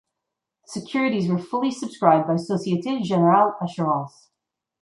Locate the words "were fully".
1.29-1.69